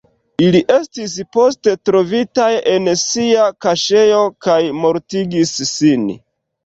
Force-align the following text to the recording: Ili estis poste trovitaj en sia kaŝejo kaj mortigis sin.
Ili 0.43 0.61
estis 0.75 1.11
poste 1.35 1.73
trovitaj 1.89 2.49
en 2.73 2.89
sia 3.03 3.45
kaŝejo 3.67 4.25
kaj 4.47 4.59
mortigis 4.83 5.53
sin. 5.75 6.09